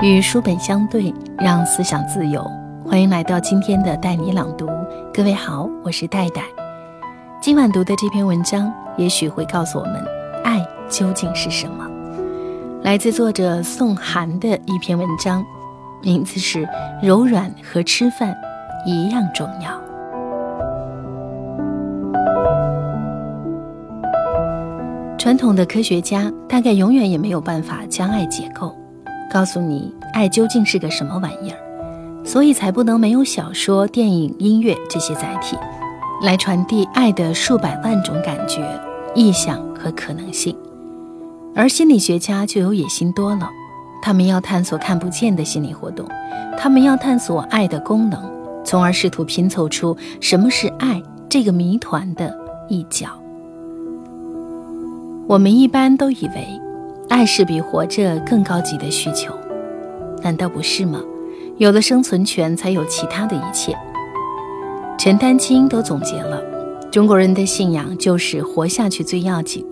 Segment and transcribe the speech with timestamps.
[0.00, 2.44] 与书本相对，让思想自由。
[2.86, 4.68] 欢迎来到今天的带你朗读。
[5.12, 6.42] 各位好，我是戴戴。
[7.40, 9.94] 今晚读的这篇文章，也许会告诉我们，
[10.44, 11.84] 爱究竟是什么。
[12.82, 15.44] 来自作者宋涵的一篇文章，
[16.00, 16.64] 名字是
[17.02, 18.36] 《柔软和吃饭
[18.86, 19.70] 一样重要》。
[25.18, 28.74] 传统的科学家大概永远也没有办法将爱解构，
[29.32, 31.56] 告诉你爱究竟是个什么玩意儿，
[32.22, 35.56] 所以才不能没有小说、电影、音乐这些载体，
[36.22, 38.60] 来传递爱的数百万种感觉、
[39.14, 40.54] 意象和可能性。
[41.54, 43.48] 而心理学家就有野心多了，
[44.02, 46.06] 他们要探索看不见的心理活动，
[46.58, 48.22] 他们要探索爱的功能，
[48.64, 52.36] 从而试图拼凑出什么是爱这个谜团的
[52.68, 53.08] 一角。
[55.26, 56.60] 我们一般都以为，
[57.12, 59.34] 爱是比活着更高级的需求，
[60.22, 60.98] 难道不是吗？
[61.58, 63.76] 有了生存权，才有其他的一切。
[64.98, 66.42] 陈丹青都总结了，
[66.90, 69.62] 中国人的信仰就是活下去最要紧。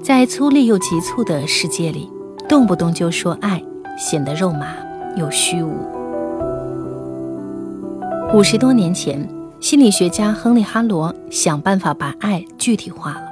[0.00, 2.08] 在粗粝又急促的世界里，
[2.48, 3.60] 动不动就说爱，
[3.98, 4.76] 显得肉麻
[5.16, 5.72] 又虚无。
[8.32, 13.22] 五十多年前，心理学家亨利·哈罗想办法把爱具体化了。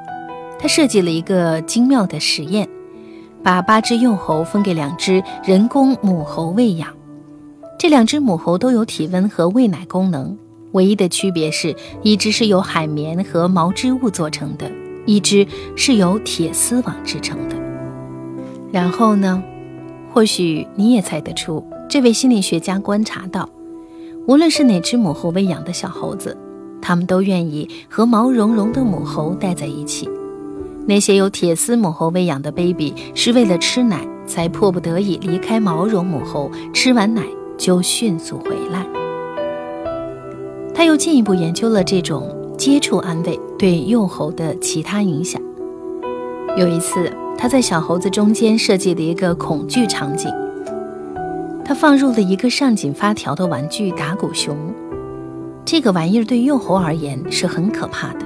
[0.59, 2.69] 他设计了一个精妙的实验，
[3.43, 6.89] 把八只幼猴分给两只人工母猴喂养。
[7.79, 10.37] 这两只母猴都有体温和喂奶功能，
[10.73, 14.71] 唯一的区别是一只是由海绵和毛织物做成的，
[15.07, 17.57] 一只是由铁丝网制成的。
[18.73, 19.43] 然后呢？
[20.11, 23.49] 或许你也猜得出，这位心理学家观察到，
[24.27, 26.37] 无论是哪只母猴喂养的小猴子，
[26.83, 30.09] 它们都愿意和毛茸茸的母猴待在一起。
[30.89, 37.23] 那些由铁丝母猴喂养的 baby 是为了吃奶才迫不得已离开毛绒母猴，吃完奶
[37.59, 38.87] 就迅速回来。
[40.75, 45.39] 他又进一步研究了这种接触安慰对幼猴的其他影响。
[46.57, 50.33] 有一次，他在小猴子中间设计了一个恐惧场景，
[51.67, 54.57] 他放入了一个上紧发条的玩具打鼓熊。
[55.67, 58.21] 这个玩意儿对幼猴而言是很可怕的。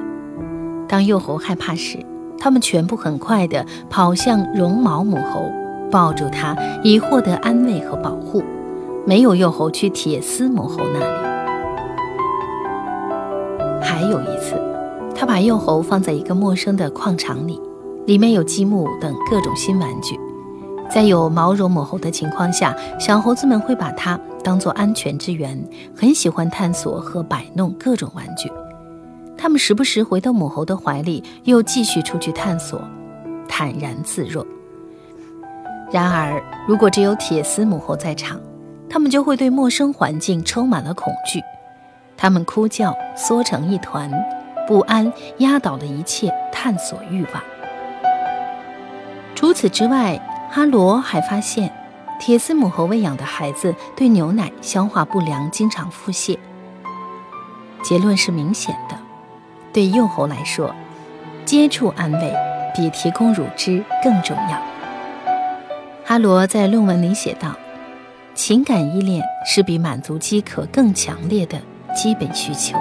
[0.86, 1.98] 当幼猴害怕时，
[2.42, 5.48] 他们全部很快地跑向绒毛母猴，
[5.92, 8.42] 抱住它以获得安慰和保护。
[9.06, 11.06] 没有幼猴去铁丝母猴那里。
[13.80, 14.60] 还有一次，
[15.14, 17.60] 他把幼猴放在一个陌生的矿场里，
[18.06, 20.18] 里面有积木等各种新玩具。
[20.90, 25.56] 在有毛绒母猴的情况下，小猴子们会把它当做安全之源，
[25.96, 28.50] 很喜欢探索和摆弄各种玩具。
[29.42, 32.80] 他们时不时回到母猴的怀里，又继续出去探索，
[33.48, 34.46] 坦然自若。
[35.90, 38.40] 然而，如果只有铁丝母猴在场，
[38.88, 41.40] 他们就会对陌生环境充满了恐惧，
[42.16, 44.08] 他们哭叫，缩成一团，
[44.68, 47.42] 不安压倒了一切探索欲望。
[49.34, 50.16] 除此之外，
[50.52, 51.74] 哈罗还发现，
[52.20, 56.38] 铁丝母猴喂养的孩子对牛奶消化不良，经常腹泻。
[57.82, 58.96] 结论是明显的。
[59.72, 60.74] 对幼猴来说，
[61.44, 62.34] 接触安慰
[62.74, 64.62] 比提供乳汁更重要。
[66.04, 67.56] 哈罗在论文里写道
[68.34, 71.58] ：“情感依恋是比满足饥渴更强烈的
[71.94, 72.76] 基本需求。”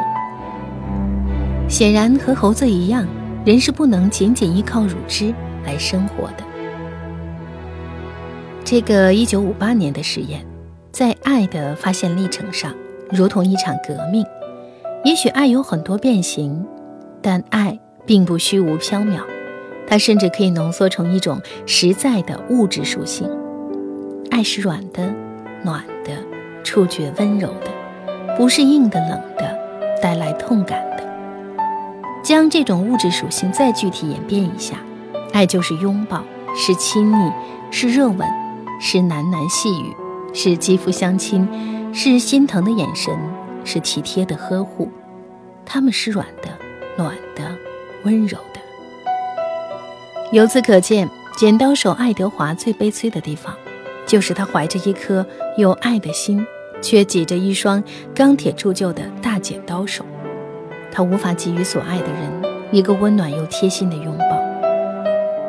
[1.70, 3.08] 显然，和猴子一样，
[3.46, 6.44] 人是不能仅仅依靠乳汁来生活的。
[8.66, 10.46] 这个1958年的实验，
[10.92, 12.74] 在爱的发现历程上，
[13.10, 14.26] 如同一场革命。
[15.04, 16.66] 也许爱有很多变形。
[17.22, 19.22] 但爱并不虚无缥缈，
[19.88, 23.30] 它甚至可以浓缩成一种实在的物质属性。
[24.30, 25.14] 爱是软的、
[25.64, 26.12] 暖的、
[26.64, 29.58] 触觉温柔的，不是硬的、冷的、
[30.02, 31.04] 带来痛感的。
[32.24, 34.78] 将这种物质属性再具体演变一下，
[35.34, 36.24] 爱就是拥抱，
[36.56, 37.32] 是亲昵，
[37.72, 38.20] 是热吻，
[38.80, 39.94] 是喃喃细语，
[40.34, 41.48] 是肌肤相亲，
[41.94, 43.14] 是心疼的眼神，
[43.64, 44.90] 是体贴的呵护。
[45.66, 46.50] 它们是软的。
[46.98, 47.44] 暖的，
[48.04, 48.60] 温柔的。
[50.32, 53.54] 由此可见，剪刀手爱德华最悲催的地方，
[54.06, 55.26] 就是他怀着一颗
[55.58, 56.46] 有爱的心，
[56.82, 57.84] 却挤着一双
[58.16, 60.06] 钢铁铸就的大剪刀手。
[60.92, 62.30] 他无法给予所爱的人
[62.72, 64.26] 一个温暖又贴心的拥抱。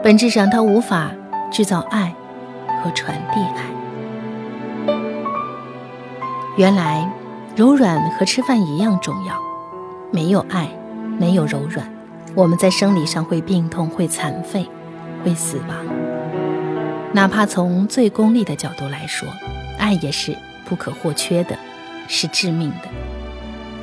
[0.03, 1.12] 本质上，他无法
[1.50, 2.15] 制造爱
[2.83, 3.62] 和传递爱。
[6.56, 7.09] 原来，
[7.55, 9.35] 柔软和吃饭一样重要。
[10.11, 10.69] 没有爱。
[11.19, 11.87] 没有柔软，
[12.35, 14.69] 我们在生理上会病痛、会残废、
[15.25, 15.76] 会死亡。
[17.12, 19.29] 哪怕从最功利的角度来说，
[19.79, 21.56] 爱也是不可或缺的，
[22.09, 22.88] 是致命的。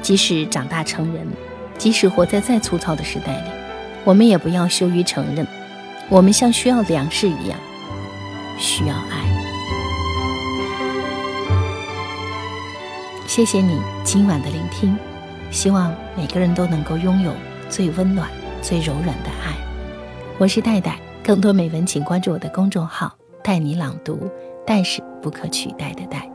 [0.02, 1.28] 即使长大成人，
[1.78, 3.50] 即使活在再粗糙的时代里，
[4.04, 5.46] 我们也不要羞于承认，
[6.10, 7.60] 我们像需要粮食一样，
[8.58, 9.30] 需要爱。
[13.28, 14.98] 谢谢你今晚的聆听，
[15.52, 17.34] 希望每个人都能够拥有
[17.70, 18.30] 最温暖、
[18.62, 19.56] 最柔软的爱。
[20.38, 23.12] 我是戴戴，更多美文请关注我的公众号
[23.44, 24.30] “带你朗读”，
[24.66, 26.30] 戴是不可取代的戴。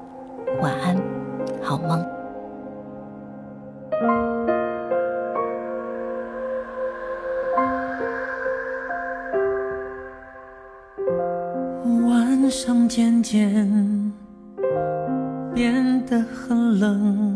[0.60, 1.00] 晚安，
[1.62, 2.04] 好梦。
[12.06, 14.12] 晚上渐渐。
[15.54, 17.33] 变得很冷，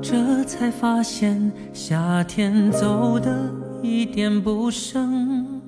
[0.00, 3.50] 这才发现夏天走的
[3.82, 5.60] 一点不剩。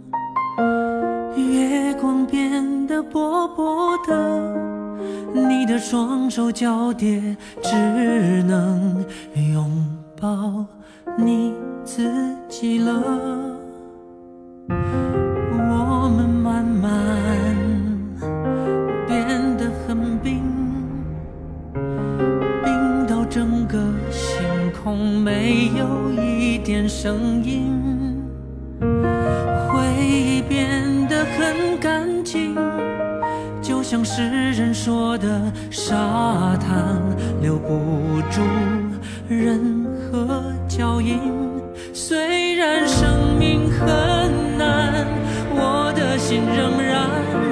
[1.37, 4.55] 月光变得薄薄的，
[5.33, 9.05] 你的双手交叠，只能
[9.53, 9.71] 拥
[10.21, 10.67] 抱
[11.19, 11.55] 你
[11.85, 12.11] 自
[12.49, 13.03] 己了。
[25.61, 27.71] 没有一点声音，
[28.81, 32.57] 回忆变得很干净，
[33.61, 34.23] 就像诗
[34.53, 36.99] 人说的，沙滩
[37.43, 38.41] 留不住
[39.29, 41.21] 任何脚印。
[41.93, 45.07] 虽然生命很难，
[45.51, 47.07] 我的心仍然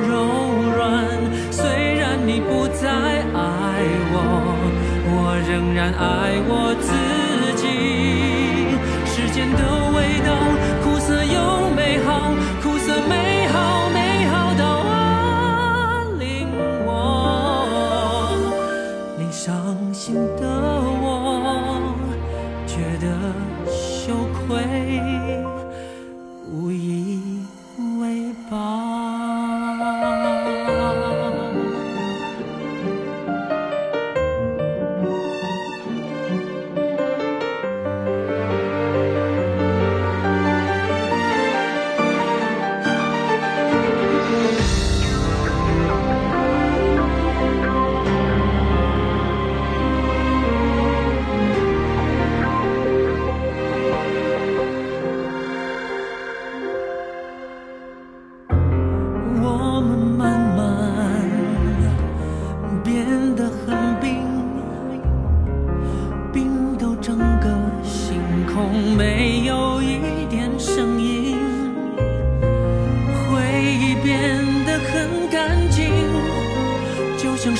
[0.09, 1.05] 柔软。
[1.51, 3.85] 虽然你不再爱
[4.15, 4.57] 我，
[5.05, 7.18] 我仍然爱我自。
[9.07, 9.88] 时间都。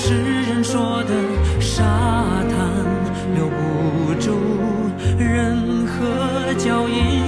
[0.01, 1.83] 世人说的沙
[2.49, 2.71] 滩
[3.35, 4.31] 留不住
[5.19, 7.28] 任何脚印。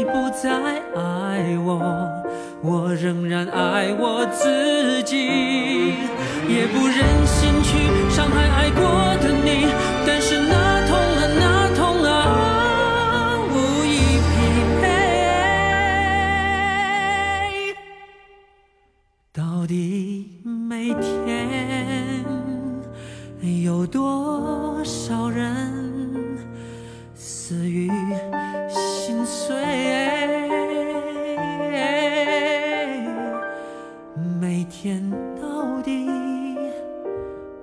[0.00, 0.48] 你不再
[0.96, 2.08] 爱我，
[2.62, 5.26] 我仍然爱我自己，
[6.48, 7.76] 也不忍心去
[8.08, 8.80] 伤害爱过
[9.20, 9.66] 的你。
[10.06, 12.08] 但是那痛啊，那痛啊，
[13.52, 13.54] 无
[13.84, 14.32] 以匹
[14.80, 14.82] 配。
[19.34, 22.24] 到底每天
[23.62, 25.19] 有多少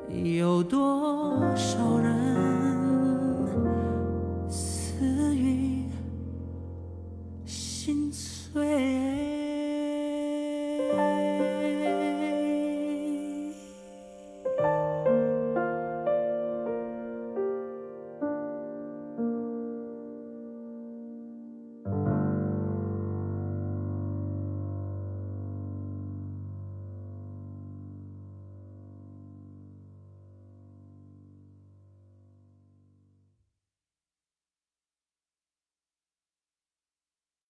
[0.10, 2.07] 有多少人？